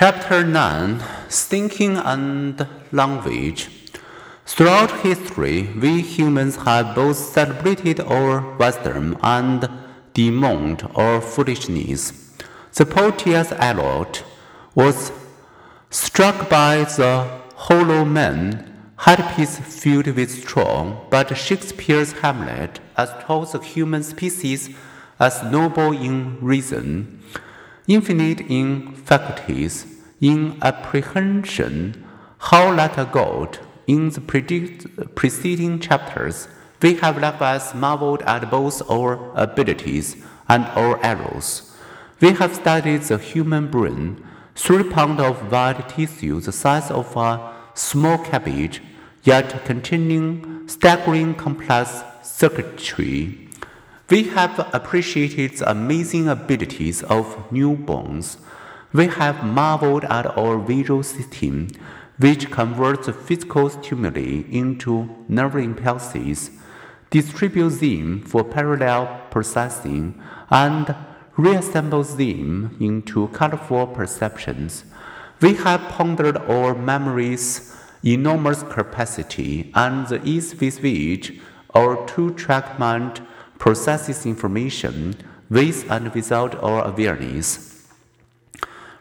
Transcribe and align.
Chapter 0.00 0.44
9 0.44 1.00
Thinking 1.28 1.96
and 1.96 2.68
Language. 2.92 3.68
Throughout 4.46 5.00
history, 5.00 5.70
we 5.74 6.02
humans 6.02 6.54
have 6.54 6.94
both 6.94 7.16
celebrated 7.16 7.98
our 7.98 8.56
wisdom 8.58 9.18
and 9.24 9.68
demoted 10.14 10.88
our 10.94 11.20
foolishness. 11.20 12.12
The 12.74 12.86
poet 12.86 13.18
T. 13.18 13.34
S. 13.34 13.50
Eliot 13.50 14.22
was 14.76 15.10
struck 15.90 16.48
by 16.48 16.84
the 16.84 17.28
hollow 17.56 18.04
man 18.04 18.92
headpiece 18.98 19.58
filled 19.58 20.06
with 20.06 20.30
straw, 20.30 20.94
but 21.10 21.36
Shakespeare's 21.36 22.12
Hamlet 22.12 22.78
has 22.96 23.10
told 23.24 23.50
the 23.50 23.58
human 23.58 24.04
species 24.04 24.70
as 25.18 25.42
noble 25.42 25.90
in 25.90 26.38
reason 26.40 27.18
infinite 27.88 28.42
in 28.42 28.94
faculties, 28.94 29.86
in 30.20 30.58
apprehension, 30.62 32.04
how 32.38 32.72
like 32.72 32.98
a 32.98 33.06
god. 33.06 33.58
In 33.86 34.10
the 34.10 34.20
preceding 35.14 35.80
chapters, 35.80 36.46
we 36.82 36.94
have 36.96 37.16
likewise 37.18 37.74
marveled 37.74 38.20
at 38.22 38.50
both 38.50 38.88
our 38.90 39.32
abilities 39.34 40.22
and 40.46 40.66
our 40.76 41.02
errors. 41.02 41.74
We 42.20 42.32
have 42.32 42.54
studied 42.54 43.02
the 43.02 43.16
human 43.16 43.68
brain, 43.68 44.22
three 44.54 44.84
pounds 44.84 45.22
of 45.22 45.50
white 45.50 45.88
tissue 45.88 46.40
the 46.40 46.52
size 46.52 46.90
of 46.90 47.16
a 47.16 47.54
small 47.72 48.18
cabbage, 48.18 48.82
yet 49.22 49.64
containing 49.64 50.68
staggering 50.68 51.34
complex 51.34 52.02
circuitry. 52.22 53.47
We 54.10 54.22
have 54.28 54.70
appreciated 54.72 55.58
the 55.58 55.70
amazing 55.70 56.28
abilities 56.28 57.02
of 57.02 57.26
newborns. 57.50 58.38
We 58.90 59.06
have 59.08 59.44
marveled 59.44 60.04
at 60.04 60.24
our 60.38 60.58
visual 60.58 61.02
system, 61.02 61.68
which 62.18 62.50
converts 62.50 63.10
physical 63.10 63.68
stimuli 63.68 64.44
into 64.50 65.14
nerve 65.28 65.56
impulses, 65.56 66.50
distributes 67.10 67.80
them 67.80 68.22
for 68.22 68.44
parallel 68.44 69.26
processing, 69.30 70.18
and 70.48 70.96
reassembles 71.36 72.16
them 72.16 72.78
into 72.80 73.28
colorful 73.28 73.88
perceptions. 73.88 74.84
We 75.42 75.52
have 75.56 75.82
pondered 75.82 76.38
our 76.38 76.74
memory's 76.74 77.76
enormous 78.02 78.62
capacity 78.62 79.70
and 79.74 80.06
the 80.08 80.24
ease 80.24 80.58
with 80.58 80.82
which 80.82 81.38
our 81.74 82.06
two 82.06 82.32
track 82.32 82.78
mind 82.78 83.20
processes 83.58 84.24
information 84.24 85.16
with 85.50 85.90
and 85.90 86.14
without 86.14 86.54
our 86.62 86.84
awareness. 86.86 87.86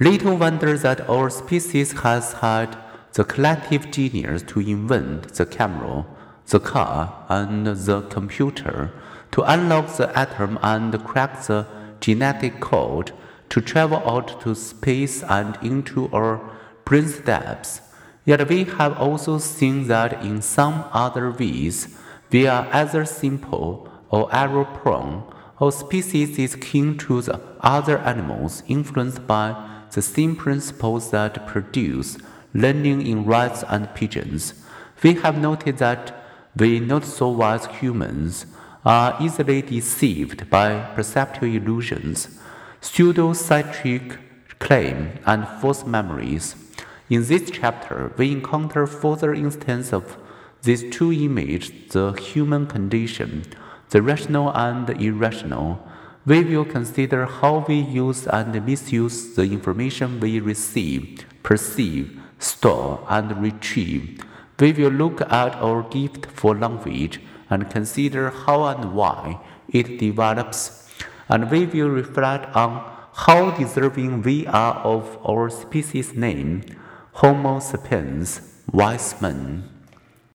Little 0.00 0.36
wonder 0.36 0.76
that 0.78 1.08
our 1.08 1.30
species 1.30 1.92
has 2.00 2.34
had 2.34 2.76
the 3.12 3.24
collective 3.24 3.90
genius 3.90 4.42
to 4.42 4.60
invent 4.60 5.34
the 5.34 5.46
camera, 5.46 6.04
the 6.48 6.60
car, 6.60 7.24
and 7.28 7.66
the 7.66 8.02
computer, 8.02 8.92
to 9.30 9.42
unlock 9.42 9.96
the 9.96 10.16
atom 10.18 10.58
and 10.62 11.02
crack 11.04 11.42
the 11.46 11.66
genetic 12.00 12.60
code, 12.60 13.12
to 13.50 13.60
travel 13.60 13.98
out 13.98 14.40
to 14.40 14.54
space 14.54 15.22
and 15.22 15.56
into 15.62 16.10
our 16.12 16.40
brain's 16.84 17.18
depths. 17.20 17.80
Yet 18.24 18.48
we 18.48 18.64
have 18.64 18.98
also 18.98 19.38
seen 19.38 19.86
that 19.88 20.24
in 20.24 20.42
some 20.42 20.84
other 20.92 21.30
ways 21.30 21.96
we 22.32 22.46
are 22.46 22.66
either 22.72 23.04
simple 23.04 23.88
or 24.10 24.34
error 24.34 24.64
prone, 24.64 25.22
or 25.58 25.72
species 25.72 26.38
is 26.38 26.56
kin 26.56 26.98
to 26.98 27.22
the 27.22 27.40
other 27.60 27.98
animals 27.98 28.62
influenced 28.68 29.26
by 29.26 29.54
the 29.92 30.02
same 30.02 30.34
principles 30.34 31.10
that 31.10 31.46
produce 31.46 32.18
learning 32.52 33.06
in 33.06 33.24
rats 33.24 33.64
and 33.68 33.92
pigeons. 33.94 34.54
We 35.02 35.14
have 35.14 35.38
noted 35.38 35.78
that 35.78 36.14
we 36.56 36.80
not 36.80 37.04
so 37.04 37.28
wise 37.28 37.66
humans 37.66 38.46
are 38.84 39.16
easily 39.20 39.62
deceived 39.62 40.50
by 40.50 40.80
perceptual 40.94 41.48
illusions, 41.48 42.28
pseudo-psychic 42.80 44.18
claim, 44.58 45.18
and 45.26 45.48
false 45.60 45.84
memories. 45.84 46.54
In 47.08 47.26
this 47.26 47.50
chapter, 47.50 48.12
we 48.16 48.32
encounter 48.32 48.86
further 48.86 49.34
instances 49.34 49.92
of 49.92 50.16
these 50.62 50.88
two 50.90 51.12
images, 51.12 51.70
the 51.90 52.12
human 52.12 52.66
condition 52.66 53.44
the 53.94 54.02
rational 54.02 54.50
and 54.56 54.90
irrational, 55.00 55.78
we 56.26 56.42
will 56.42 56.64
consider 56.64 57.26
how 57.26 57.64
we 57.68 57.76
use 57.76 58.26
and 58.26 58.52
misuse 58.66 59.36
the 59.36 59.44
information 59.44 60.18
we 60.18 60.40
receive, 60.40 61.24
perceive, 61.44 62.20
store, 62.40 63.06
and 63.08 63.40
retrieve. 63.40 64.20
We 64.58 64.72
will 64.72 64.90
look 64.90 65.20
at 65.20 65.54
our 65.62 65.84
gift 65.84 66.26
for 66.26 66.56
language 66.56 67.20
and 67.48 67.70
consider 67.70 68.30
how 68.30 68.64
and 68.64 68.94
why 68.94 69.38
it 69.68 70.00
develops, 70.00 70.90
and 71.28 71.48
we 71.48 71.64
will 71.66 71.90
reflect 71.90 72.50
on 72.56 72.82
how 73.14 73.52
deserving 73.52 74.22
we 74.22 74.44
are 74.48 74.74
of 74.82 75.16
our 75.24 75.48
species 75.50 76.14
name, 76.14 76.64
Homo 77.12 77.60
sapiens, 77.60 78.40
wise 78.72 79.14
men. 79.22 79.73